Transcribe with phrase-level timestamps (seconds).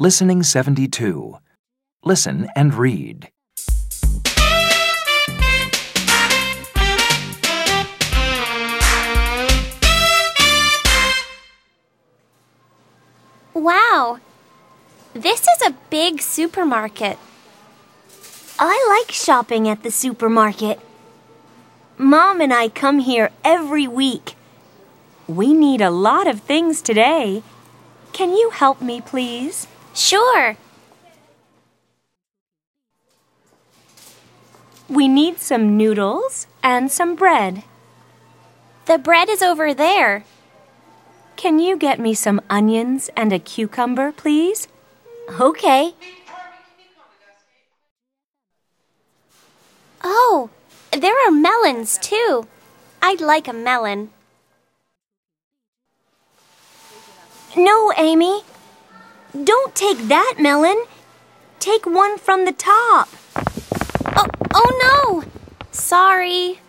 [0.00, 1.38] Listening 72.
[2.02, 3.30] Listen and read.
[13.54, 14.18] Wow.
[15.12, 17.16] This is a big supermarket.
[18.58, 20.80] I like shopping at the supermarket.
[21.96, 24.34] Mom and I come here every week.
[25.28, 27.44] We need a lot of things today.
[28.12, 29.68] Can you help me, please?
[29.94, 30.56] Sure.
[34.88, 37.62] We need some noodles and some bread.
[38.86, 40.24] The bread is over there.
[41.36, 44.68] Can you get me some onions and a cucumber, please?
[45.40, 45.94] Okay.
[50.02, 50.50] Oh,
[50.92, 52.46] there are melons too.
[53.00, 54.10] I'd like a melon.
[57.56, 58.42] No, Amy.
[59.42, 60.84] Don't take that melon.
[61.58, 63.08] Take one from the top.
[64.16, 65.24] Oh, oh no.
[65.72, 66.60] Sorry.